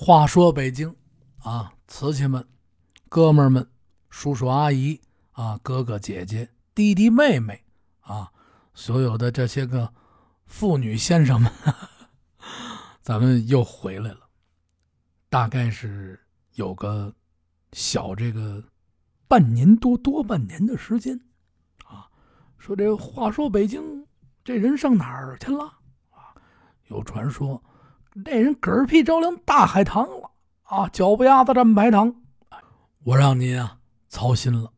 [0.00, 0.94] 话说北京
[1.38, 2.46] 啊，瓷器们、
[3.08, 3.68] 哥们儿们、
[4.10, 5.00] 叔叔阿姨
[5.32, 7.64] 啊、哥哥姐姐、弟弟妹妹
[8.02, 8.30] 啊，
[8.74, 9.92] 所有的这些个
[10.46, 11.52] 妇女先生们，
[13.02, 14.20] 咱们又回来了。
[15.28, 16.24] 大概是
[16.54, 17.12] 有个
[17.72, 18.62] 小这个
[19.26, 21.20] 半年多多半年的时间
[21.84, 22.08] 啊。
[22.56, 24.06] 说这话说北京
[24.44, 25.64] 这人上哪儿去了
[26.10, 26.32] 啊？
[26.86, 27.60] 有传说。
[28.24, 30.30] 那人嗝屁着凉大海棠了
[30.64, 30.88] 啊！
[30.88, 32.14] 脚不丫子蘸白糖，
[33.04, 34.72] 我让您啊操心了。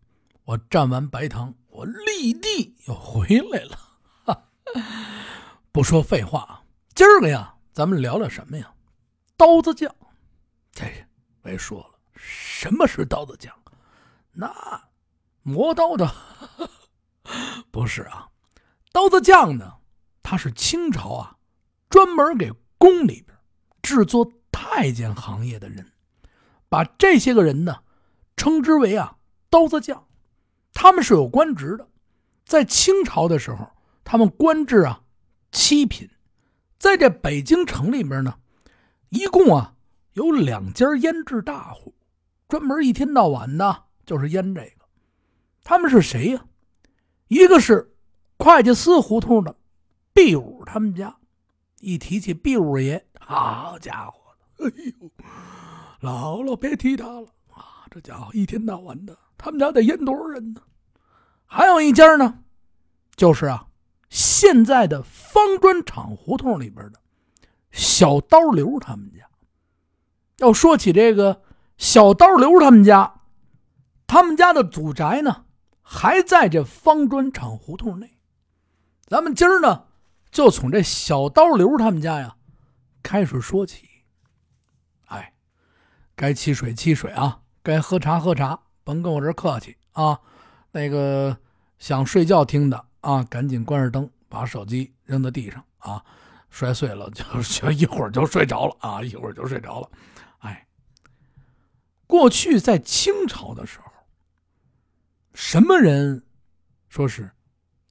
[0.44, 3.78] 我蘸完白糖，我立地又回来了。
[4.24, 4.42] 哈，
[5.72, 6.62] 不说废话啊，
[6.94, 8.72] 今儿个呀，咱们聊聊什么呀？
[9.36, 9.94] 刀子匠。
[10.72, 10.84] 这
[11.42, 13.54] 别说了，什么是刀子匠？
[14.32, 14.52] 那
[15.42, 16.12] 磨刀的
[17.70, 18.28] 不是啊，
[18.92, 19.76] 刀子匠呢，
[20.22, 21.36] 他是清朝啊，
[21.88, 23.26] 专门给宫里边。
[23.82, 25.86] 制作太监行业的人，
[26.68, 27.78] 把这些个人呢，
[28.36, 29.16] 称之为啊
[29.48, 30.04] 刀子匠，
[30.74, 31.88] 他们是有官职的，
[32.44, 33.66] 在清朝的时候，
[34.04, 35.02] 他们官制啊
[35.50, 36.08] 七品，
[36.78, 38.38] 在这北京城里面呢，
[39.08, 39.74] 一共啊
[40.12, 41.94] 有两家腌制大户，
[42.48, 44.84] 专门一天到晚的就是腌这个，
[45.64, 46.44] 他们是谁呀？
[47.28, 47.94] 一个是
[48.38, 49.56] 会计司胡同的
[50.12, 51.16] 毕五他们家，
[51.80, 53.04] 一提起毕五爷。
[53.18, 55.10] 好家伙，哎呦，
[56.00, 57.84] 姥姥别提他了啊！
[57.90, 60.62] 这家伙一天到晚的，他们家得淹多少人呢？
[61.46, 62.38] 还有一家呢，
[63.16, 63.66] 就是啊，
[64.08, 67.00] 现在的方砖厂胡同里边的
[67.70, 69.28] 小刀刘他们家。
[70.38, 71.42] 要说起这个
[71.76, 73.22] 小刀刘他们家，
[74.06, 75.44] 他们家的祖宅呢，
[75.82, 78.18] 还在这方砖厂胡同内。
[79.06, 79.86] 咱们今儿呢，
[80.30, 82.36] 就从这小刀刘他们家呀。
[83.02, 83.88] 开始说起，
[85.06, 85.32] 哎，
[86.14, 90.20] 该沏水沏水啊，该喝茶喝茶，甭跟我这客气啊。
[90.70, 91.36] 那个
[91.78, 96.04] 想睡觉听的啊，赶紧关着灯，把手机扔在地上啊，
[96.50, 99.90] 摔碎了就就 一会儿就睡着了啊，一会儿就睡着了。
[100.40, 100.66] 哎，
[102.06, 103.90] 过去在清朝的时候，
[105.32, 106.22] 什么人
[106.90, 107.30] 说是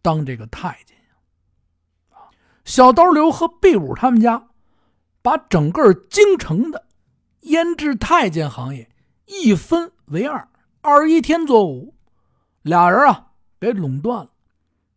[0.04, 0.96] 当这个太监？
[2.70, 4.46] 小刀刘和毕武他们家。
[5.24, 6.86] 把整个京城的
[7.42, 8.90] 腌制太监行业
[9.26, 10.48] 一分为二，
[10.82, 11.94] 二一天作五，
[12.62, 14.32] 俩人啊给垄断了。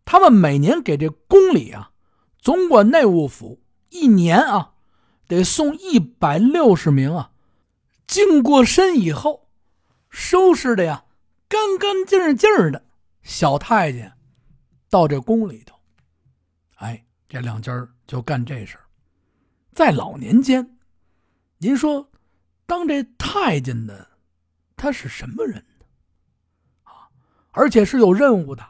[0.05, 1.91] 他们每年给这宫里啊，
[2.39, 4.75] 总管内务府一年啊，
[5.27, 7.33] 得送一百六十名啊，
[8.07, 9.49] 净过身以后
[10.09, 11.05] 收拾的呀
[11.49, 12.85] 干干净净的
[13.23, 14.13] 小太监
[14.89, 15.72] 到这宫里头。
[17.33, 18.85] 这两家就干这事儿。
[19.73, 20.77] 在老年间，
[21.57, 22.11] 您说，
[22.67, 24.07] 当这太监的，
[24.77, 25.87] 他是什么人呢？
[26.83, 27.09] 啊，
[27.53, 28.63] 而且是有任务的，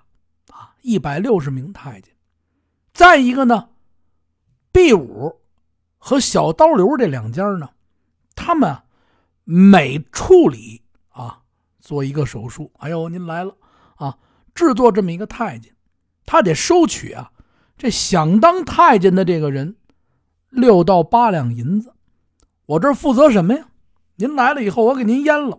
[0.52, 2.14] 啊，一百六十名太监。
[2.92, 3.70] 再一个呢，
[4.70, 5.40] 毕武
[5.98, 7.68] 和小刀刘这两家呢，
[8.36, 8.80] 他们
[9.42, 11.42] 每处理啊，
[11.80, 13.56] 做一个手术，哎呦，您来了
[13.96, 14.16] 啊，
[14.54, 15.74] 制作这么一个太监，
[16.24, 17.32] 他得收取啊，
[17.82, 19.74] 这想当太监的这个人。
[20.50, 21.92] 六到八两银子，
[22.66, 23.66] 我这负责什么呀？
[24.14, 25.58] 您来了以后，我给您腌了，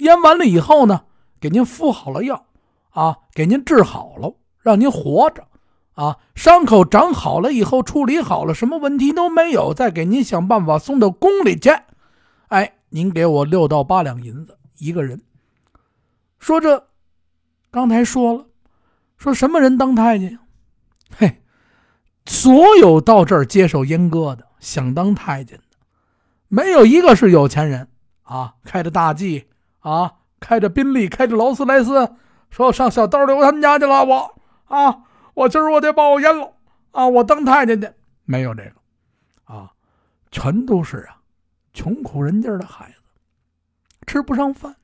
[0.00, 1.04] 腌完了以后呢，
[1.40, 2.44] 给您敷好了药，
[2.90, 5.46] 啊，给您治好了，让您活着，
[5.94, 11.70] 啊，伤口长好了以后，处理好了，什么问题都没有，再给您想办法送到宫里去。
[12.48, 15.22] 哎，您给我六到八两银子一个人。
[16.38, 16.88] 说这，
[17.70, 18.48] 刚才说了，
[19.16, 20.38] 说什么人当太监？
[21.16, 21.40] 嘿。
[22.26, 25.76] 所有到这儿接受阉割的，想当太监的，
[26.48, 27.88] 没有一个是有钱人
[28.22, 28.54] 啊！
[28.64, 29.48] 开着大 G
[29.80, 32.14] 啊，开着宾利，开着劳斯莱斯，
[32.50, 34.04] 说上小刀刘他们家去了。
[34.04, 34.34] 我
[34.66, 35.02] 啊，
[35.34, 36.54] 我今儿我得把我阉了
[36.92, 37.06] 啊！
[37.06, 37.92] 我当太监去，
[38.24, 38.72] 没有这个
[39.52, 39.72] 啊，
[40.30, 41.18] 全都是啊，
[41.74, 43.02] 穷苦人家的孩子，
[44.06, 44.74] 吃不上饭，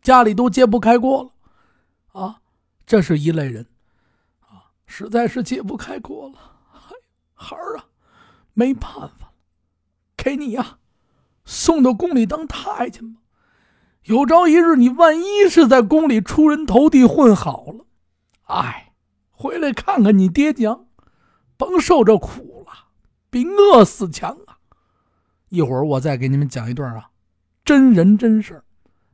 [0.00, 2.40] 家里都揭不开锅了啊！
[2.86, 3.66] 这是一类人。
[4.92, 6.38] 实在是解不开锅了，
[7.32, 7.84] 孩儿啊，
[8.54, 9.32] 没办法
[10.16, 10.78] 给你呀，
[11.44, 13.20] 送到宫里当太监吧。
[14.06, 17.86] 有朝一日你万一是在宫里出人头地混好了，
[18.46, 18.92] 哎，
[19.30, 20.86] 回来看看你爹娘，
[21.56, 22.72] 甭受这苦了，
[23.30, 24.58] 比饿死强啊！
[25.50, 27.10] 一会儿我再给你们讲一段啊，
[27.64, 28.60] 真人真事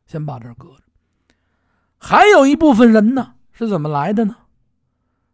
[0.06, 0.84] 先把这搁着。
[1.98, 4.36] 还有一部分人呢，是怎么来的呢？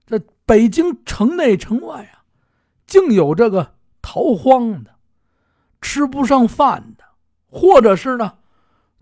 [0.07, 2.25] 这北京城内城外啊，
[2.87, 4.97] 竟有这个逃荒的、
[5.81, 7.05] 吃不上饭的
[7.49, 8.39] 或者是呢，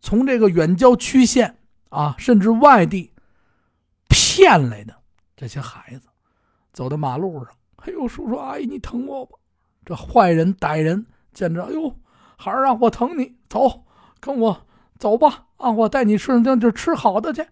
[0.01, 1.59] 从这个远郊区县
[1.89, 3.13] 啊，甚至外地
[4.09, 4.95] 骗来的
[5.37, 6.09] 这些孩子，
[6.73, 9.39] 走到马路上，哎呦，叔叔阿姨，你疼我吧？
[9.85, 11.97] 这坏人歹人见着，哎呦，
[12.37, 13.85] 孩儿啊，我疼你，走，
[14.21, 14.67] 跟我
[14.99, 17.47] 走吧，啊，我带你顺上这吃好的去，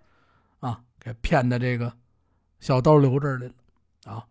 [0.61, 1.93] 啊，给骗的这个
[2.61, 4.25] 小刀留这儿来了，啊，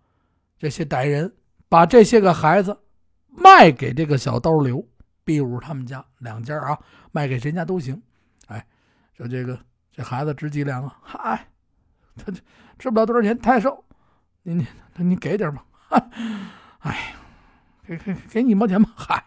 [0.57, 1.33] 这些歹人
[1.69, 2.77] 把这些个孩子
[3.27, 4.85] 卖给这个小刀刘。
[5.23, 6.79] 毕五他们家两家啊，
[7.11, 8.01] 卖给谁家都行。
[8.47, 8.65] 哎，
[9.13, 9.59] 说这个
[9.91, 10.97] 这孩子值几两啊？
[11.01, 11.49] 嗨，
[12.15, 12.39] 他这
[12.77, 13.83] 值不了多少钱，太瘦。
[14.43, 14.65] 你你
[14.95, 15.65] 你给点吧。
[16.79, 17.13] 哎，
[17.85, 18.89] 给给给你一毛钱吧。
[18.95, 19.25] 嗨，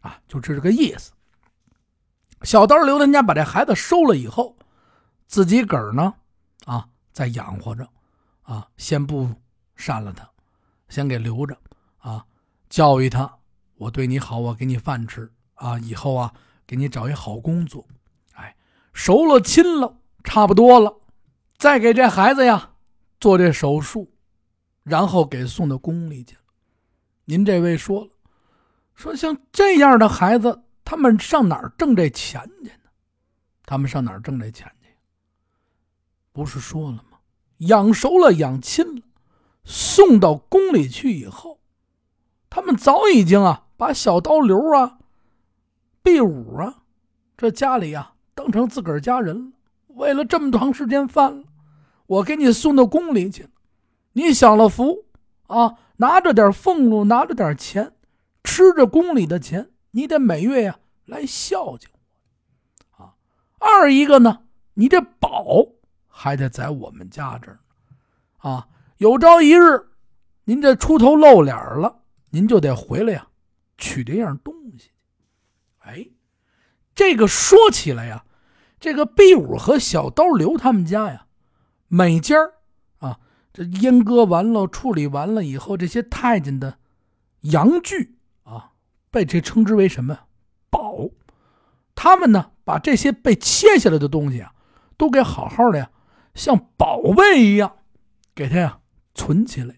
[0.00, 1.12] 啊，就这个意思。
[2.42, 4.56] 小刀刘他家把这孩子收了以后，
[5.28, 6.12] 自己个儿呢
[6.64, 7.88] 啊在养活着
[8.42, 9.28] 啊，先不
[9.76, 10.28] 杀了他，
[10.88, 11.56] 先给留着
[11.98, 12.24] 啊，
[12.68, 13.38] 教育他。
[13.76, 15.76] 我对你好，我给你饭吃啊！
[15.80, 16.32] 以后啊，
[16.66, 17.84] 给你找一好工作，
[18.34, 18.56] 哎，
[18.92, 21.00] 熟了亲了，差不多了，
[21.58, 22.74] 再给这孩子呀
[23.18, 24.12] 做这手术，
[24.84, 26.36] 然后给送到宫里去。
[27.24, 28.10] 您这位说了，
[28.94, 32.90] 说像这样的孩子，他们上哪儿挣这钱去呢？
[33.64, 34.81] 他们上哪儿挣这钱去？
[36.32, 37.18] 不是说了吗？
[37.58, 39.02] 养熟了，养亲了，
[39.64, 41.60] 送到宫里去以后，
[42.50, 43.66] 他们早已经啊。
[43.74, 44.98] 把小刀刘啊、
[46.04, 46.84] 毕武啊，
[47.36, 49.52] 这家里啊当成自个儿家人了。
[49.88, 51.42] 为了这么长时间饭，
[52.06, 53.48] 我给你送到宫里去。
[54.12, 55.06] 你享了福
[55.48, 57.92] 啊，拿着点俸禄，拿着点钱，
[58.44, 61.90] 吃着宫里的钱，你得每月呀来孝敬
[62.98, 63.14] 我啊。
[63.58, 64.44] 二一个呢，
[64.74, 65.66] 你这宝
[66.22, 67.58] 还得在我们家这儿
[68.38, 68.68] 啊。
[68.98, 69.88] 有朝一日
[70.44, 73.26] 您这出头露脸了，您就得回来呀。
[73.76, 74.90] 取这样东西，
[75.80, 76.06] 哎，
[76.94, 78.24] 这个说起来呀，
[78.78, 81.26] 这个毕五和小刀刘他们家呀，
[81.88, 82.36] 每家
[82.98, 83.18] 啊，
[83.52, 86.78] 这阉割完了、处理完了以后，这些太监的
[87.40, 88.14] 阳具
[88.44, 88.70] 啊，
[89.10, 90.16] 被这称之为什么
[90.70, 91.10] 宝？
[91.96, 94.54] 他们呢，把这些被切下来的东西啊，
[94.96, 95.90] 都给好好的呀，
[96.34, 97.76] 像宝贝一样，
[98.34, 98.80] 给他呀
[99.14, 99.74] 存起来。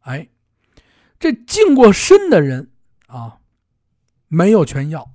[0.00, 0.28] 哎，
[1.18, 2.70] 这净过身的人。
[3.06, 3.38] 啊，
[4.26, 5.10] 没有全要，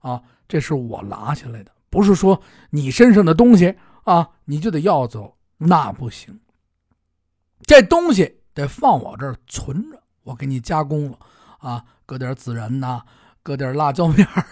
[0.00, 3.74] 啊，这是我拿下来的，不是说你身上的东西
[4.04, 6.38] 啊，你就得要走，那不行。
[7.62, 11.18] 这东西得放我这儿存着，我给你加工了，
[11.60, 13.02] 啊，搁点孜然呐，
[13.42, 14.46] 搁点辣椒面啊，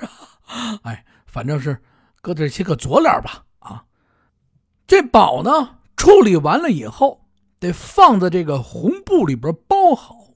[0.85, 1.79] 哎，反正是
[2.23, 3.44] 搁这些个佐料吧，
[4.88, 7.26] 这宝呢，处理完了以后，
[7.61, 10.31] 得放在这个红布里边包好，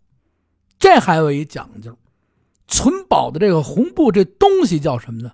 [0.78, 1.96] 这还有一讲究。
[2.68, 5.32] 存宝的这个红布，这东西叫什么呢？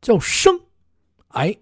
[0.00, 0.58] 叫生。
[1.28, 1.58] 哎，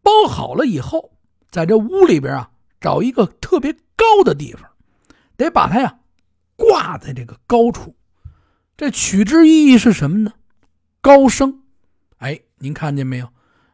[0.00, 1.10] 包好了以后，
[1.50, 2.50] 在这屋里边啊，
[2.80, 4.62] 找一个特别高的地方，
[5.36, 5.98] 得把它呀
[6.54, 7.96] 挂在这个高处。
[8.76, 10.34] 这取之意义是什么呢？
[11.00, 11.62] 高升。
[12.18, 13.28] 哎，您看见没有？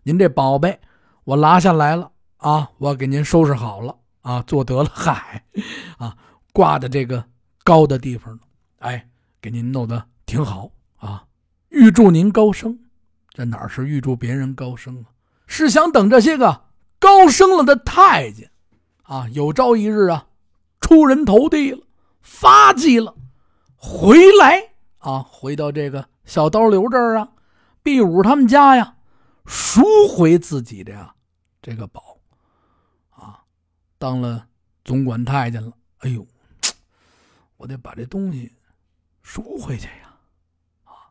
[0.05, 0.81] 您这宝贝，
[1.25, 2.13] 我拿下来了
[2.45, 5.43] 啊，我给您收拾好了啊，做得了海
[5.97, 6.15] 啊，
[6.53, 7.25] 挂的这个
[7.65, 8.39] 高的地方
[8.81, 9.09] 哎，
[9.41, 10.71] 给您弄得挺好。
[10.97, 11.25] 啊，
[11.71, 12.79] 预祝您高升，
[13.31, 15.09] 这哪是预祝别人高升啊？
[15.47, 16.65] 是想等这些个
[16.99, 18.51] 高升了的太监，
[19.05, 20.27] 啊，有朝一日啊，
[20.83, 21.81] 出人头地了，
[22.21, 23.15] 发迹了，
[23.75, 27.31] 回来啊，回到这个小刀刘这儿啊，
[27.83, 28.97] 毕武他们家呀，
[29.47, 31.15] 赎回自己的呀
[31.63, 32.19] 这个宝，
[34.05, 34.47] 当了
[34.85, 35.73] 总管太监了。
[36.01, 36.27] 哎呦，
[37.57, 38.53] 我得把这东西
[39.23, 40.15] 赎回去呀。
[40.85, 41.09] 啊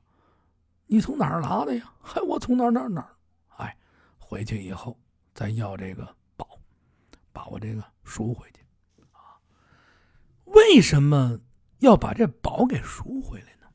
[0.86, 1.92] 你从哪儿拿的呀？
[2.00, 3.18] 嗨， 我从哪儿哪儿哪儿，
[3.58, 3.76] 哎，
[4.20, 4.96] 回去以后
[5.34, 6.48] 再要这个宝，
[7.32, 8.62] 把我这个赎回去
[9.12, 9.42] 啊。
[10.44, 11.40] 为什么
[11.80, 13.66] 要把这宝给赎回来呢？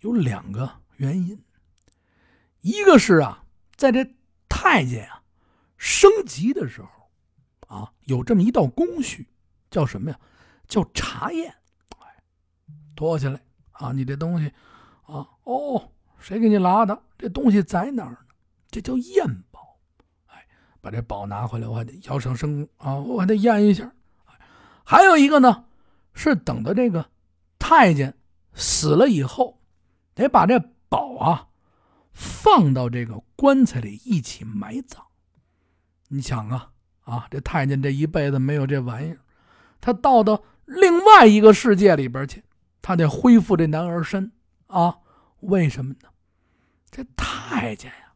[0.00, 1.44] 有两个原因，
[2.62, 3.44] 一个是啊，
[3.76, 4.16] 在这
[4.48, 5.22] 太监啊
[5.76, 6.88] 升级的时候
[7.68, 9.26] 啊，有这么一道工序，
[9.70, 10.18] 叫什么呀？
[10.66, 11.54] 叫查验。
[11.98, 12.22] 哎，
[12.96, 14.52] 脱下来啊，你这东西
[15.04, 15.92] 啊，哦。
[16.20, 17.00] 谁给你拿的？
[17.16, 18.18] 这东西在哪儿呢？
[18.72, 19.78] 这叫验宝。
[20.26, 20.44] 哎，
[20.80, 23.92] 把这宝拿回来，我还得摇上声啊，我还得验一下。
[24.84, 25.66] 还有一个呢，
[26.12, 27.08] 是等到这个
[27.56, 28.18] 太监
[28.52, 29.60] 死了以后，
[30.14, 30.58] 得把这
[30.88, 31.48] 宝啊
[32.12, 35.06] 放到这个棺材里一起埋葬。
[36.08, 36.72] 你想啊
[37.08, 39.18] 啊，这太监这一辈子没有这玩意儿，
[39.80, 42.44] 他到到另外一个世界里边去，
[42.82, 44.30] 他得恢复这男儿身
[44.66, 44.98] 啊。
[45.40, 46.10] 为什么呢？
[46.90, 48.12] 这太监呀，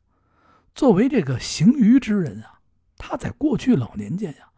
[0.75, 2.61] 作为这个行于之人啊，
[2.99, 4.51] 他在过去老年间呀，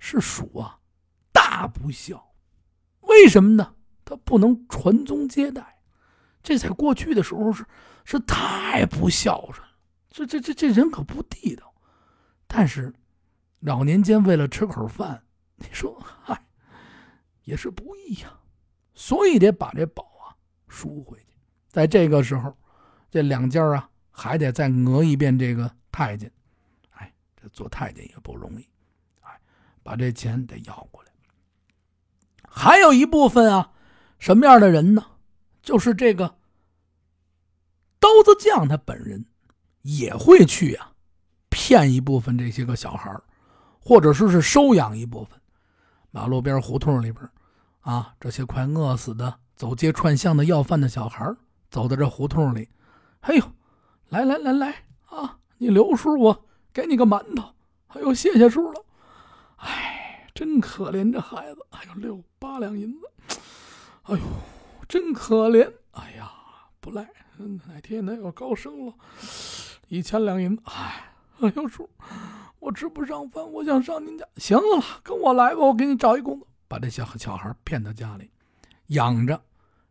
[0.00, 0.80] 是属啊
[1.32, 2.32] 大不孝。
[3.02, 3.74] 为什么呢？
[4.04, 5.80] 他不能传宗接代，
[6.42, 7.64] 这在过去的时候是
[8.04, 9.74] 是太不孝顺了。
[10.10, 11.72] 这这这这人可不地道。
[12.46, 12.92] 但是
[13.60, 15.22] 老年间为了吃口饭，
[15.56, 16.40] 你说嗨，
[17.44, 18.32] 也是不易呀。
[18.94, 20.34] 所以得把这宝啊
[20.68, 21.36] 赎回去。
[21.68, 22.56] 在这个时候，
[23.10, 26.30] 这两家啊还得再讹一遍这个太监。
[26.90, 28.66] 哎，这做太监也不容易，
[29.22, 29.40] 哎，
[29.82, 31.10] 把这钱得要过来。
[32.48, 33.72] 还有一部分啊，
[34.18, 35.04] 什么样的人呢？
[35.62, 36.38] 就是这个
[38.00, 39.26] 刀子匠他本人
[39.82, 40.92] 也会去啊，
[41.50, 43.14] 骗一部分这些个小孩
[43.88, 45.40] 或者说是收养一部分
[46.10, 47.26] 马路边胡同里边。
[47.80, 51.34] 啊，这些快饿死的、走街串巷的要饭的小孩
[51.70, 52.68] 走到这胡同里，
[53.20, 53.42] 哎呦，
[54.10, 54.74] 来来来来
[55.06, 55.38] 啊！
[55.56, 57.54] 你刘叔，我给你个馒头。
[57.86, 58.84] 哎呦，谢谢叔了。
[59.56, 61.66] 哎，真可怜这孩子。
[61.70, 63.38] 哎呦，六八两银子。
[64.02, 64.20] 哎呦，
[64.86, 65.72] 真可怜。
[65.92, 66.30] 哎呀，
[66.78, 68.92] 不赖，哪天能有高升了，
[69.88, 70.62] 一千两银子。
[70.66, 71.88] 哎， 哎呦叔，
[72.58, 74.26] 我吃不上饭，我想上您家。
[74.36, 76.46] 行了，跟我来吧，我给你找一工作。
[76.66, 78.30] 把这小小孩骗到家里，
[78.88, 79.40] 养着，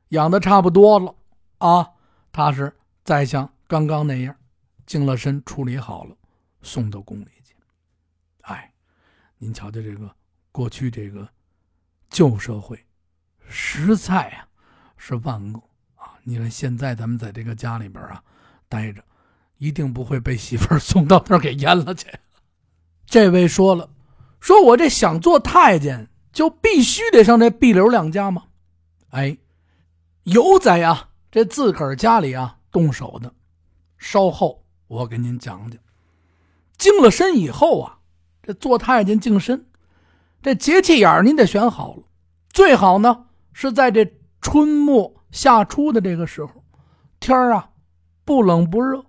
[0.10, 1.16] 养的差不多了
[1.60, 1.90] 啊，
[2.32, 4.36] 他是再像刚刚那样，
[4.86, 6.16] 净了身，处理好了，
[6.62, 7.56] 送到宫里去。
[8.42, 8.72] 哎，
[9.38, 10.14] 您瞧瞧这个
[10.52, 11.28] 过去这个
[12.10, 12.86] 旧社会，
[13.48, 14.48] 实在啊
[14.98, 15.64] 是万恶
[15.96, 16.20] 啊！
[16.24, 18.22] 你看现在咱们在这个家里边啊
[18.68, 19.04] 待着，
[19.58, 22.08] 一定不会被媳妇送到那儿给阉了去。
[23.06, 23.90] 这位说了，
[24.40, 26.10] 说我这想做太监。
[26.34, 28.44] 就必须得上这碧流两家吗？
[29.10, 29.40] 哎，
[30.22, 33.34] 有在啊，这自个儿家里啊动手的。
[33.98, 35.82] 稍后我给您讲讲。
[36.78, 37.98] 净了身以后啊，
[38.44, 39.66] 这做太监净身，
[40.44, 42.04] 这节气眼您得选好了。
[42.52, 44.08] 最好呢是在这
[44.40, 46.64] 春末夏初的这个时候，
[47.20, 47.72] 天啊
[48.24, 49.04] 不冷不热，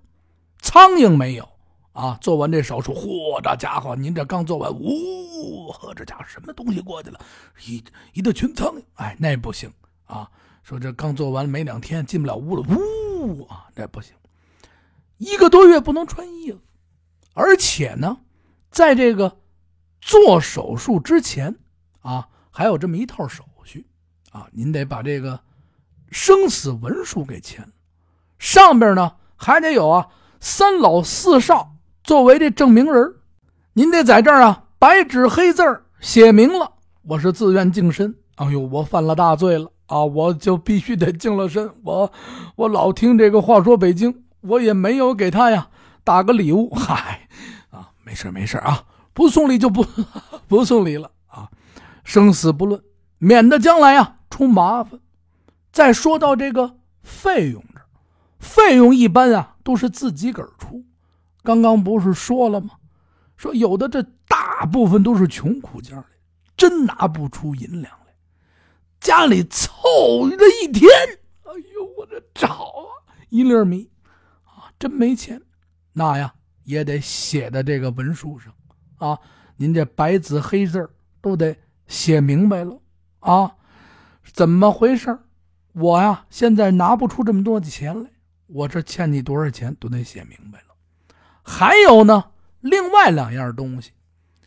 [0.61, 1.49] 苍蝇没有。
[1.93, 2.17] 啊！
[2.21, 7.19] 做完这手术，嚯，这家伙，您这刚做完，呜，呵，这家伙什么东西过去了？
[7.67, 9.69] 一一大群苍蝇，哎，那不行
[10.05, 10.31] 啊！
[10.62, 14.15] 说这刚做完没两天，进不了屋了，呜啊，那不行。
[15.17, 16.61] 一个多月不能穿衣服，
[17.35, 18.19] 而且呢，
[18.71, 19.41] 在这个
[20.00, 21.57] 做手术之前
[22.03, 23.85] 啊，还有这么一套手续
[24.31, 25.41] 啊，您得把这个
[26.12, 27.73] 生死文书给签了，
[28.38, 30.09] 上边呢还得有啊
[30.40, 31.75] 三老四少。
[32.02, 33.14] 作为这证明人，
[33.75, 35.62] 您得在这儿啊，白纸黑字
[36.00, 38.14] 写明了，我是自愿净身。
[38.37, 41.71] 哎呦，我犯了大罪了啊，我就必须得净了身。
[41.83, 42.11] 我，
[42.57, 45.68] 我老听这个话说北京，我也没有给他呀
[46.02, 46.71] 打个礼物。
[46.75, 47.28] 嗨，
[47.71, 49.85] 啊，没事没事啊，不送礼就不
[50.47, 51.50] 不送礼了啊，
[52.04, 52.80] 生死不论，
[53.18, 54.99] 免得将来呀出麻烦。
[55.73, 57.80] 再说到这个费用这
[58.38, 60.83] 费用一般啊都是自己个儿出。
[61.43, 62.71] 刚刚不是说了吗？
[63.37, 66.05] 说有的这大部分都是穷苦家里，
[66.57, 68.15] 真拿不出银两来，
[68.99, 69.69] 家里凑
[70.27, 70.89] 了一天，
[71.43, 73.91] 哎呦，我这找啊一粒米。
[74.45, 75.39] 啊，真没钱，
[75.93, 76.33] 那呀
[76.65, 78.51] 也得写在这个文书上。
[78.97, 79.19] 啊，
[79.59, 80.89] 您这白纸黑字
[81.21, 81.55] 都得
[81.87, 82.81] 写明白了。
[83.21, 83.55] 啊，
[84.33, 85.19] 怎么回事
[85.75, 88.11] 我呀现在拿不出这么多的钱来，
[88.49, 90.67] 我这欠你多少钱都得写明白了。
[91.43, 92.25] 还有呢，
[92.61, 93.93] 另外两样东西，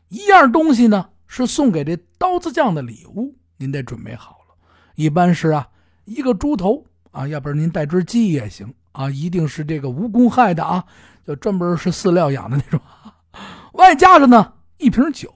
[0.10, 4.56] 一样东西呢是送给这刀子匠的礼物，您得准备好了。
[4.96, 5.70] 一般是啊，
[6.06, 10.86] 一个猪头啊，要不然您带只鸡也行啊，一定是这个无公害的啊，
[11.26, 12.80] 就专门是饲料养的那种。
[13.74, 15.34] 外加着呢一瓶酒，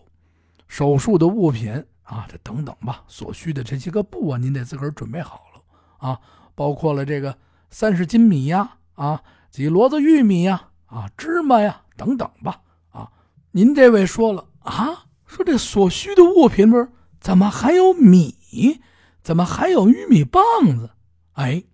[0.68, 1.72] 手术的物品
[2.04, 6.20] 啊，这等等吧，所需的这些个布啊，您得自个儿准备好了啊，
[6.54, 7.36] 包括了这个
[7.78, 10.70] 三十斤米呀，啊，几骡子玉米呀。
[10.86, 12.62] 啊，芝麻呀，等等吧。
[12.90, 13.12] 啊，
[13.52, 16.88] 您这位说了啊，说这所需的物品不是？
[17.20, 18.80] 怎么还有米？
[19.22, 20.42] 怎么还有玉米棒
[20.78, 20.92] 子？
[21.34, 21.66] 哎，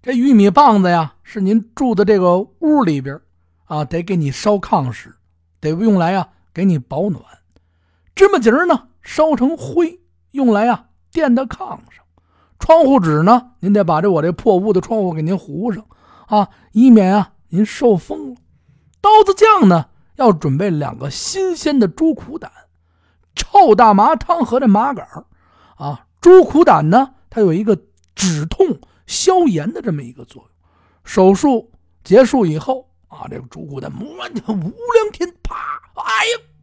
[0.00, 3.20] 这玉米棒子呀，是您住的这个屋里边
[3.66, 5.14] 啊，得给你烧炕使，
[5.60, 7.22] 得用来啊给你保暖。
[8.14, 12.03] 芝麻节呢，烧成灰，用来啊垫到炕上。
[12.64, 15.84] 窗户纸呢，您得把这我这破屋的窗户给您糊上
[16.28, 18.36] 啊，以免啊您受风了。
[19.02, 22.50] 刀子匠呢，要准备两个新鲜的猪苦胆，
[23.34, 25.06] 臭大麻汤和这麻杆
[25.76, 27.78] 啊，猪苦胆呢，它有一个
[28.14, 30.50] 止痛消炎的这么一个作用。
[31.04, 31.70] 手术
[32.02, 35.54] 结束以后啊，这个主骨的无量天，啪，
[35.96, 36.02] 哎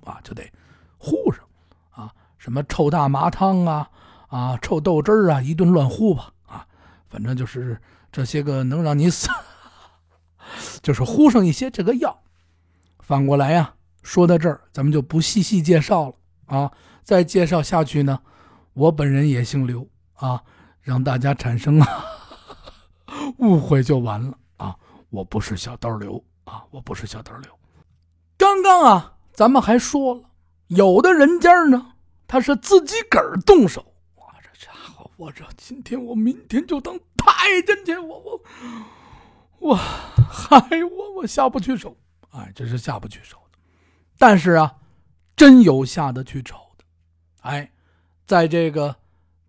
[0.09, 0.51] 呀，啊，就得
[0.97, 1.45] 糊上
[1.91, 3.87] 啊，什么臭大麻汤啊，
[4.31, 6.65] 啊，臭豆汁儿啊，一顿乱呼吧，啊，
[7.09, 7.77] 反正就是
[8.11, 9.27] 这些个能让你 死，
[10.81, 12.17] 就是呼上一些这个药。
[12.99, 13.73] 反过来呀，
[14.03, 16.71] 说到这儿，咱们就不细细介绍了啊。
[17.03, 18.17] 再介绍下去呢，
[18.73, 20.41] 我本人也姓刘啊，
[20.79, 21.85] 让大家产生了
[23.39, 24.73] 误会就完了啊。
[25.09, 27.51] 我不是小刀刘啊，我不是小刀刘。
[28.37, 30.21] 刚刚啊，咱们还说了，
[30.67, 31.93] 有的人家呢，
[32.27, 33.90] 他是自己个儿动手。
[35.21, 38.43] 我这今天我明天就当太监去，我我
[39.59, 41.95] 我，嗨，我我下不去手，
[42.31, 43.59] 哎，这是下不去手的。
[44.17, 44.77] 但是啊，
[45.35, 46.83] 真有下得去手的。
[47.41, 47.71] 哎，
[48.25, 48.95] 在这个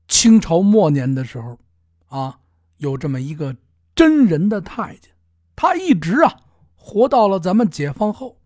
[0.09, 1.59] 清朝末年的时候，
[2.09, 2.41] 啊，
[2.77, 3.57] 有这么一个
[3.95, 5.11] 真人的太监，
[5.57, 6.37] 他一直啊
[6.77, 8.37] 活到了咱们解放后，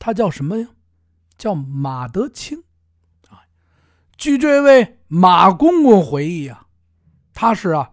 [0.00, 0.70] 他叫什么呀？
[1.38, 2.64] 叫马德清。
[3.28, 3.46] 啊，
[4.16, 6.63] 据这位马公公回忆啊，
[7.34, 7.92] 他是啊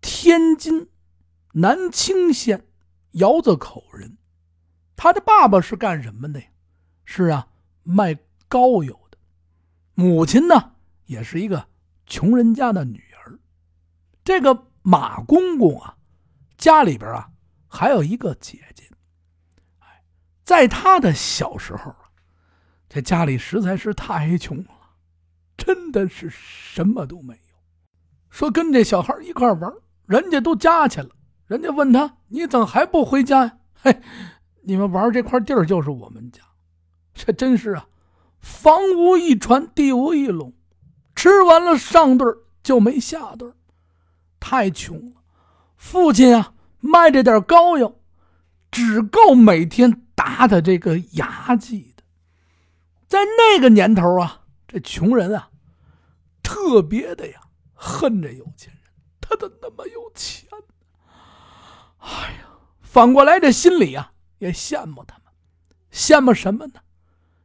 [0.00, 0.88] 天津
[1.54, 2.68] 南清县
[3.12, 4.18] 窑子口人，
[4.94, 6.46] 他的爸爸是干什么的呀？
[7.04, 7.48] 是啊
[7.82, 8.16] 卖
[8.48, 8.98] 膏油。
[9.94, 11.68] 母亲呢，也是一个
[12.06, 13.38] 穷人家的女儿。
[14.24, 15.98] 这个马公公啊，
[16.56, 17.30] 家里边啊
[17.68, 18.88] 还有一个姐姐。
[19.80, 20.02] 哎，
[20.44, 22.10] 在他的小时候啊，
[22.88, 24.70] 这家里实在是太穷了，
[25.58, 27.38] 真的是什么都没。
[28.32, 29.70] 说跟这小孩一块玩，
[30.06, 31.10] 人家都家去了。
[31.46, 34.00] 人家问他：“你怎么还不回家呀？”嘿，
[34.62, 36.40] 你们玩这块地儿就是我们家。
[37.12, 37.86] 这真是啊。
[38.40, 40.54] 房无一传，地无一垄，
[41.14, 43.52] 吃完了上顿就没下顿
[44.40, 45.12] 太穷了。
[45.76, 47.94] 父亲啊，卖这点膏药，
[48.70, 52.02] 只够每天打他这个牙祭的。
[53.06, 55.50] 在那个年头啊，这穷人啊，
[56.42, 57.41] 特别的呀
[57.84, 60.48] 恨这有钱人，他怎那么有钱？
[61.98, 62.46] 哎呀，
[62.80, 65.32] 反过来这心里啊也羡慕他们，
[65.90, 66.80] 羡慕什么呢？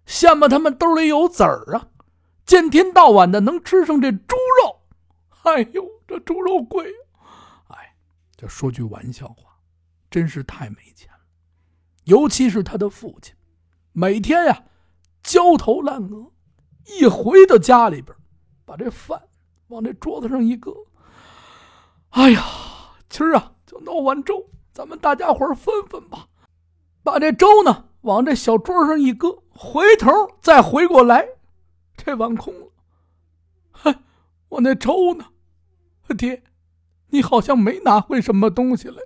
[0.05, 1.89] 羡慕他们兜里有子儿啊，
[2.45, 4.81] 见天到晚的能吃上这猪肉。
[5.41, 6.85] 哎呦，这猪肉贵！
[7.69, 7.95] 哎，
[8.35, 9.57] 这说句玩笑话，
[10.11, 11.19] 真是太没钱了。
[12.03, 13.33] 尤其是他的父亲，
[13.91, 14.65] 每天呀
[15.23, 16.31] 焦头烂额，
[16.85, 18.15] 一回到家里边，
[18.65, 19.26] 把这饭
[19.67, 20.73] 往这桌子上一搁。
[22.09, 22.43] 哎呀，
[23.09, 26.27] 今儿啊就闹碗粥，咱们大家伙分分吧。
[27.03, 29.43] 把这粥呢往这小桌上一搁。
[29.49, 31.27] 回头再回过来，
[31.95, 32.67] 这碗空了。
[33.71, 34.03] 哼，
[34.49, 35.25] 我那粥呢？
[36.15, 36.43] 爹，
[37.07, 39.01] 你好像没拿回什么东西来。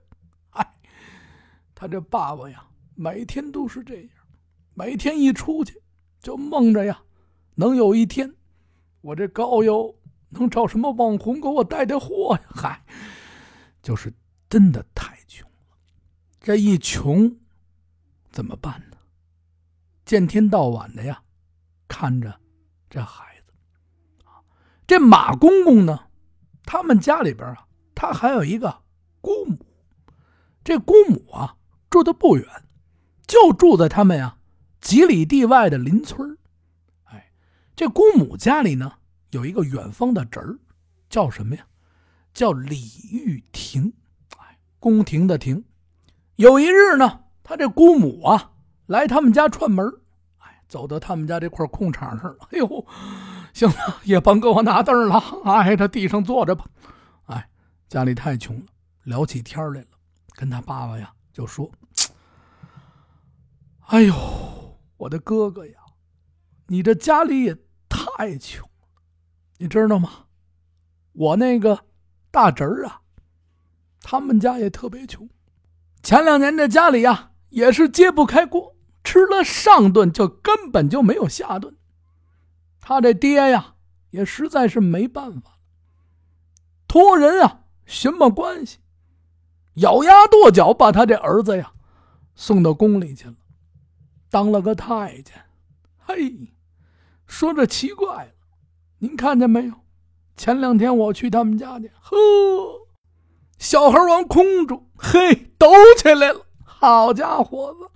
[0.50, 0.74] 哎，
[1.74, 4.10] 他这爸爸呀，每天都是这样，
[4.74, 5.82] 每天一出去
[6.20, 7.02] 就梦着呀，
[7.56, 8.36] 能有一天，
[9.00, 9.96] 我这高邮
[10.32, 12.42] 能找什么网红给我带带货呀？
[12.50, 12.84] 嗨，
[13.82, 14.14] 就是
[14.50, 15.78] 真的太穷了。
[16.40, 17.38] 这一穷，
[18.32, 18.98] 怎么办呢？
[20.06, 21.24] 见天到晚的呀，
[21.88, 22.40] 看着
[22.90, 23.54] 这孩子，
[24.88, 26.08] 这马公公呢，
[26.66, 28.82] 他们家里边啊，他还有一个
[29.22, 29.58] 姑母，
[30.64, 31.56] 这姑母啊
[31.90, 32.46] 住的不远，
[33.28, 34.38] 就住在他们呀
[34.82, 36.38] 几里地外的邻村
[37.06, 37.32] 哎，
[37.76, 38.98] 这姑母家里呢
[39.32, 40.58] 有一个远方的侄儿，
[41.10, 41.66] 叫什么呀？
[42.34, 42.80] 叫李
[43.12, 43.92] 玉婷，
[44.38, 45.66] 哎，宫廷的廷。
[46.38, 48.54] 有一日呢，他这姑母啊
[48.86, 49.86] 来他们家串门。
[50.38, 52.88] 哎走到他们家这块空场上了，哎呦，
[53.54, 56.66] 行了，也甭给我拿凳了，挨着地上坐着吧。
[57.26, 57.50] 哎，
[57.90, 58.66] 家里太穷了，
[59.04, 59.88] 聊起天来了，
[60.36, 61.70] 跟他爸爸呀就说
[63.88, 65.74] ：“哎呦，我的哥哥呀，
[66.68, 67.54] 你这家里也
[67.90, 68.66] 太穷，
[69.62, 70.26] 你知道吗？
[71.14, 71.86] 我那个
[72.32, 73.02] 大侄儿啊，
[74.02, 75.30] 他们家也特别穷，
[76.02, 81.76] 前两年这家里呀也是揭不开锅。”吃了上顿就根本就没有下顿，
[82.80, 83.74] 他这爹呀
[84.12, 85.58] 也实在是没办法，
[86.88, 88.78] 托人啊寻摸关系，
[89.74, 91.74] 咬牙跺脚把他这儿子呀
[92.36, 93.36] 送到宫里去了，
[94.30, 95.34] 当了个太监。
[95.98, 96.54] 嘿，
[97.26, 98.32] 说这奇怪了，
[99.02, 99.74] 您看见没有？
[100.38, 102.16] 前两天我去他们家去，呵，
[103.58, 107.90] 小孩往空中嘿抖起来了，好家伙子！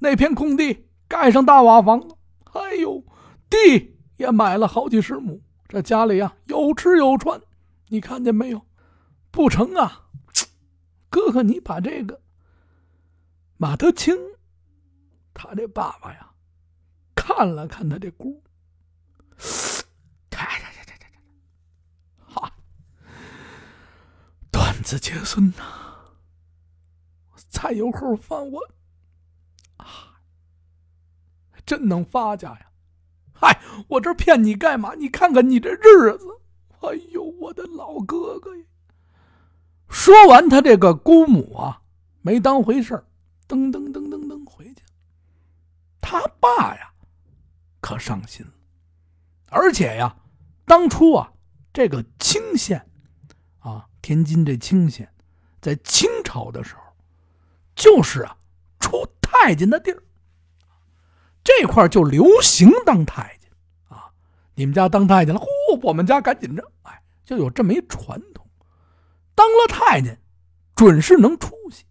[0.00, 2.18] 那片空地盖上大瓦房了，
[2.52, 3.02] 哎呦，
[3.48, 5.40] 地也买了好几十亩。
[5.66, 7.40] 这家里呀有吃有穿，
[7.88, 8.60] 你看见没有？
[9.30, 10.08] 不成啊，
[11.08, 12.20] 哥哥，你把这个
[13.56, 14.14] 马德清，
[15.32, 16.32] 他这爸爸呀，
[17.14, 18.42] 看了看他这姑，
[20.28, 21.10] 太太太太太，
[22.24, 22.52] 哈，
[24.50, 25.64] 断子绝孙呐！
[27.48, 28.60] 再有后犯我，
[29.76, 30.20] 啊，
[31.66, 32.70] 真能发家呀！
[33.32, 34.94] 嗨，我这骗你干嘛？
[34.94, 36.26] 你看看你这日子，
[36.80, 38.64] 哎呦，我的老哥哥呀！
[39.88, 41.82] 说完，他这个姑母啊，
[42.22, 42.94] 没当回事
[43.48, 44.82] 噔噔噔噔噔回去。
[46.00, 46.92] 他爸呀，
[47.80, 48.52] 可伤心了，
[49.48, 50.16] 而且呀，
[50.66, 51.32] 当初啊，
[51.72, 52.89] 这个清县，
[54.02, 55.12] 天津这清县，
[55.60, 56.82] 在清朝的时候，
[57.74, 58.36] 就是啊，
[58.78, 60.02] 出太监的地儿，
[61.44, 63.50] 这块就流行当太监
[63.88, 64.10] 啊。
[64.54, 65.46] 你们家当太监了，呼，
[65.82, 68.46] 我们家赶紧着，哎，就有这么一传统。
[69.34, 70.20] 当了太监，
[70.74, 71.84] 准是能出息，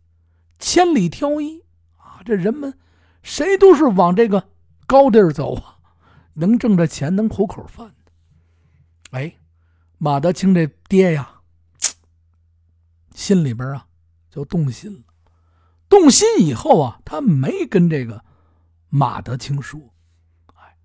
[0.59, 1.63] 千里挑一
[1.97, 2.21] 啊！
[2.25, 2.77] 这人们
[3.23, 4.49] 谁都是往这个
[4.85, 5.77] 高地儿走啊，
[6.33, 7.95] 能挣着钱，能糊口饭。
[9.11, 9.35] 哎，
[9.97, 11.38] 马德清这爹呀，
[13.19, 13.85] 心里边啊
[14.29, 15.03] 就动心了。
[15.89, 18.23] 动心以后啊，他没跟这个
[18.87, 19.93] 马德清说。
[20.55, 20.77] 哎，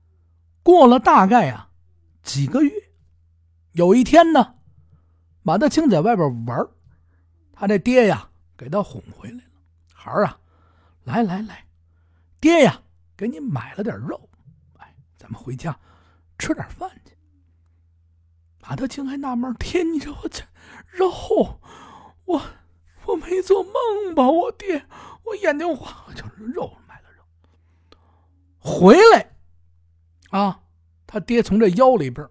[0.64, 1.70] 过了大概啊
[2.25, 2.73] 几个月，
[3.70, 4.57] 有一天呢。
[5.42, 6.66] 马德清在外边玩
[7.53, 9.51] 他这爹呀给他哄回来了。
[9.94, 10.40] 孩儿啊，
[11.05, 11.64] 来来来，
[12.40, 12.83] 爹呀
[13.16, 14.29] 给你买了点肉，
[14.79, 15.79] 哎，咱们回家
[16.37, 17.16] 吃点饭去。
[18.61, 20.42] 马德清还纳闷：天，你这我这
[20.90, 21.61] 肉，
[22.25, 22.43] 我
[23.07, 24.31] 我没做梦吧？
[24.31, 24.87] 我爹，
[25.25, 27.25] 我眼睛花，就是肉买了肉。
[28.59, 29.37] 回来
[30.31, 30.63] 啊，
[31.07, 32.27] 他爹从这腰里边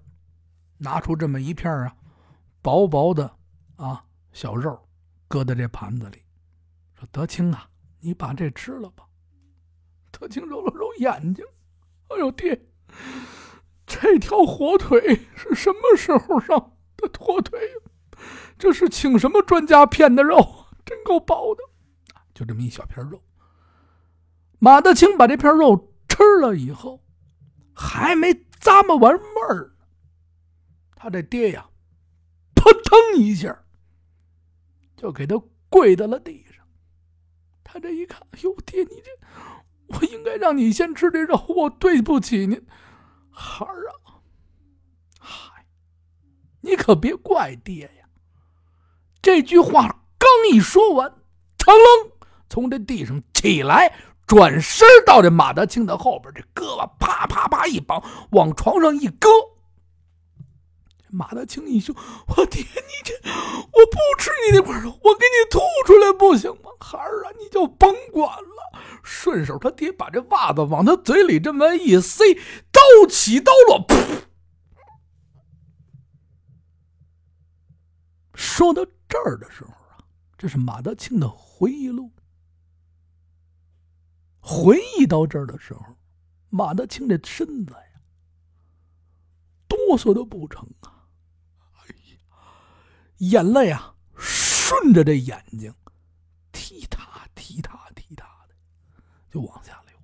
[0.77, 1.95] 拿出这么一片啊。
[2.61, 3.37] 薄薄的
[3.75, 4.87] 啊，小肉
[5.27, 6.23] 搁在这盘子里，
[6.97, 9.05] 说：“德清啊，你把这吃了吧。”
[10.11, 11.45] 德清揉了揉眼睛，
[12.07, 12.67] 哎呦爹，
[13.85, 17.59] 这条火腿是什么时候上的火腿？
[18.57, 20.65] 这是请什么专家片的肉？
[20.85, 21.63] 真够薄的，
[22.33, 23.23] 就这么一小片肉。
[24.59, 27.01] 马德清把这片肉吃了以后，
[27.73, 29.75] 还没咂摸完味儿，
[30.95, 31.69] 他这爹呀。
[32.55, 33.65] 扑腾一下，
[34.95, 36.65] 就给他跪在了地上。
[37.61, 39.11] 他这一看，哎呦爹，你这，
[39.87, 42.65] 我应该让你先吃这肉，我对不起您，
[43.31, 44.23] 孩儿啊，
[45.19, 45.65] 嗨，
[46.61, 48.02] 你可别怪爹呀。
[49.23, 51.09] 这句话刚一说完，
[51.57, 52.11] 噌楞
[52.49, 53.95] 从这地上起来，
[54.27, 59.29] 转身到这马德清的后边，这胳膊啪啪啪一绑，往床上一搁。
[61.09, 61.95] 马德清一凶，
[62.27, 66.71] 我爹，你这我不吃你那块肉，我给你吐出来不行吗？
[66.81, 68.79] 孩儿啊，你就甭管了。
[69.03, 72.33] 顺手，他爹把这袜子往他嘴里这么一塞，
[72.71, 73.95] 刀起刀落，噗。
[78.35, 80.03] 说 到这儿的时候啊，
[80.39, 82.11] 这是马德清的回忆录。
[84.39, 85.85] 回忆到这儿的时候，
[86.49, 88.01] 马德清这身子呀，
[89.67, 91.07] 哆嗦的不成啊。
[91.75, 92.17] 哎呀
[93.17, 95.71] 眼泪啊，顺着这眼睛，
[96.51, 98.55] 踢踏踢踏踢踏的，
[99.29, 99.95] 就往下流。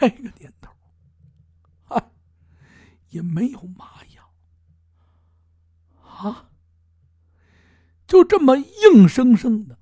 [0.00, 0.72] 那个年头，
[1.94, 2.10] 啊，
[3.10, 4.32] 也没有麻药，
[6.00, 6.48] 啊，
[8.08, 9.78] 就这么硬生生的，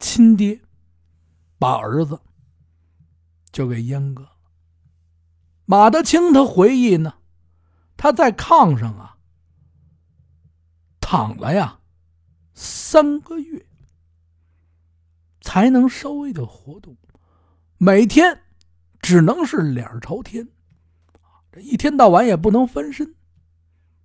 [0.00, 0.60] 亲爹
[1.58, 2.20] 把儿子
[3.52, 4.32] 就给阉割了。
[5.66, 7.14] 马德清他回忆呢，
[7.96, 9.10] 他在炕上啊。
[11.00, 11.80] 躺了呀，
[12.54, 13.66] 三个月
[15.42, 16.96] 才能稍微的活动，
[17.76, 18.44] 每天
[19.00, 20.48] 只能是脸朝天，
[21.52, 23.14] 这一天到晚也不能翻身。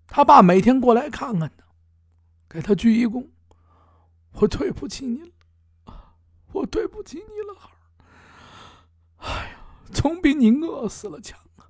[0.06, 1.67] 他爸每天过来看看他，
[2.50, 3.28] 给他鞠一躬
[4.34, 5.24] ：“我对不起您
[5.86, 6.14] 了，
[6.54, 7.78] 我对不起你了，孩儿。
[9.18, 9.58] 哎呀，
[9.92, 11.68] 总比你饿死了强啊！”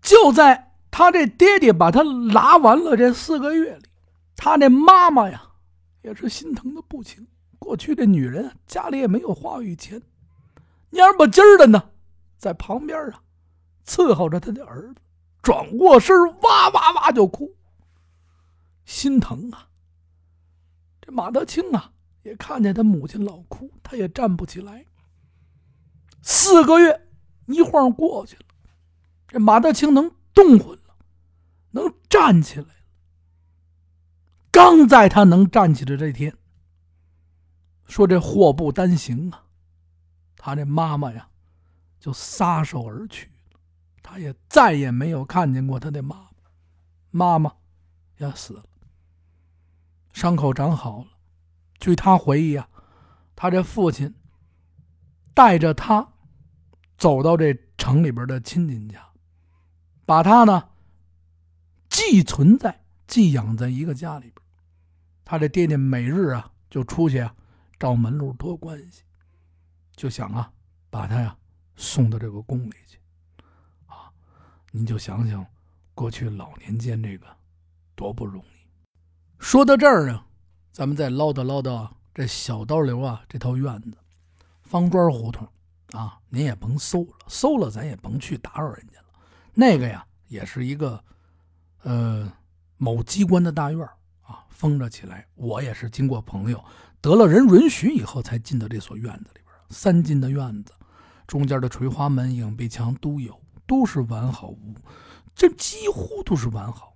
[0.00, 3.84] 就在他这爹爹把他拉完了这四个月里。
[4.36, 5.52] 他那妈妈呀，
[6.02, 7.26] 也是心疼的不轻。
[7.58, 10.00] 过去这女人家里也没有话语权，
[10.92, 11.90] 蔫不唧的呢，
[12.38, 13.22] 在旁边啊
[13.84, 15.02] 伺候着他的儿子，
[15.42, 17.54] 转过身哇哇哇就哭，
[18.86, 19.68] 心疼啊。
[21.10, 21.92] 马德清啊，
[22.22, 24.86] 也看见他母亲老哭，他也站不起来。
[26.22, 27.08] 四个月
[27.46, 28.42] 一晃过去了，
[29.28, 30.96] 这马德清能动混了，
[31.70, 32.66] 能站起来。
[34.50, 36.36] 刚在他能站起来这天，
[37.86, 39.44] 说这祸不单行啊，
[40.36, 41.28] 他这妈妈呀，
[41.98, 43.60] 就撒手而去了，
[44.02, 46.30] 他也再也没有看见过他的妈妈，
[47.10, 47.54] 妈妈
[48.18, 48.64] 也死了，
[50.12, 51.06] 伤口长好了。
[51.78, 52.68] 据他回忆啊，
[53.34, 54.14] 他这父亲
[55.34, 56.12] 带着他
[56.96, 59.10] 走到这城里边的亲戚家，
[60.04, 60.68] 把他呢
[61.88, 64.36] 寄存在、寄养在一个家里边。
[65.24, 67.34] 他这爹爹每日啊就出去啊。
[67.78, 69.04] 找门路托关系，
[69.96, 70.52] 就想啊，
[70.90, 71.34] 把他呀
[71.76, 72.98] 送到这个宫里去，
[73.86, 74.12] 啊，
[74.70, 75.46] 您就想想
[75.94, 77.26] 过去老年间这个
[77.94, 78.59] 多不容易。
[79.40, 80.22] 说到这儿呢，
[80.70, 83.96] 咱们再唠叨唠叨这小刀流啊这套院子，
[84.62, 85.48] 方砖胡同
[85.92, 89.06] 啊，您也甭搜了，搜了咱也甭去打扰人家了。
[89.54, 91.02] 那个呀，也是一个
[91.82, 92.30] 呃
[92.76, 93.80] 某机关的大院
[94.20, 95.26] 啊，封着起来。
[95.34, 96.62] 我也是经过朋友。
[97.00, 99.46] 得了人允许以后，才进到这所院子里边。
[99.70, 100.74] 三进的院子，
[101.26, 104.74] 中间的垂花门、影壁墙都有，都是完好无，
[105.34, 106.89] 这几乎都是完好，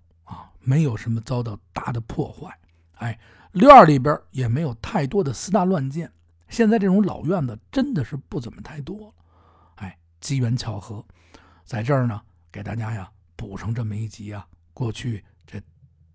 [0.64, 2.58] 没有什么遭到大的破坏。
[2.96, 3.18] 哎，
[3.52, 6.10] 院里边也没有太多的私大乱建。
[6.48, 9.14] 现在这种老院子真的是不怎么太多了。
[9.76, 11.04] 哎，机缘巧合，
[11.64, 12.20] 在这儿呢，
[12.52, 14.46] 给大家呀补上这么一集啊。
[14.72, 15.60] 过去这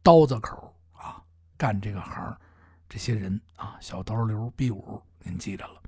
[0.04, 1.22] 刀子口啊，
[1.58, 2.38] 干这个行。
[2.88, 5.82] 这些人啊，小刀刘、毕武，您记着了。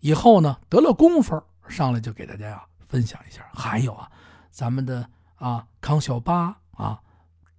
[0.00, 3.46] 以后呢，得了功夫，上来就给大家呀分享一下。
[3.54, 4.10] 还有啊，
[4.50, 7.00] 咱们的啊康小八啊，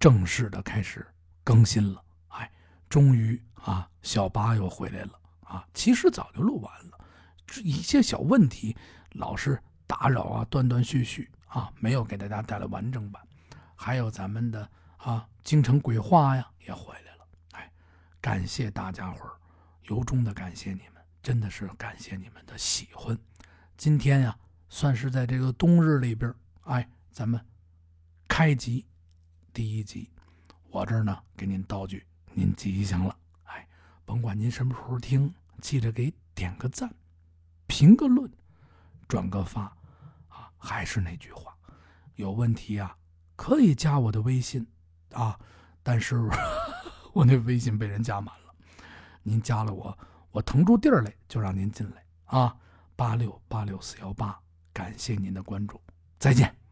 [0.04, 1.06] 正式的开始
[1.42, 2.04] 更新了。
[2.28, 2.52] 哎，
[2.90, 5.66] 终于啊，小八又回来了啊。
[5.72, 6.98] 其实早就录完了，
[7.46, 8.76] 这一些小问题
[9.12, 13.26] 老是打扰啊，断断续续啊，没有给大家带来完整版。
[13.74, 17.72] 还有咱们的啊，京城鬼话呀，也回来了，哎。
[18.20, 19.32] 感谢大家伙儿，
[19.84, 23.18] 由衷的感谢你们，真的是感谢你们的喜欢。
[23.78, 24.36] 今天呀，
[24.68, 26.30] 算是在这个冬日里边，
[26.64, 27.40] 哎，咱们
[28.28, 28.84] 开集
[29.54, 30.10] 第一集，
[30.68, 33.16] 我这儿呢给您道句，您吉祥了。
[33.44, 33.66] 哎，
[34.04, 36.92] 甭管您什么时候听，记得给点个赞，
[37.68, 38.30] 评个论，
[39.08, 39.62] 转个发
[40.28, 40.50] 啊。
[40.58, 41.56] 还是那句话，
[42.16, 42.96] 有问题啊
[43.36, 44.66] 可以加我的微信
[45.12, 45.38] 啊，
[45.82, 46.20] 但是。
[47.14, 48.52] 我那微信被人加满了，
[49.22, 49.96] 您加了我，
[50.32, 52.56] 我腾出地儿来就让您进来啊！
[52.96, 54.36] 八六八六四幺八，
[54.72, 55.80] 感谢您的关注，
[56.18, 56.63] 再见。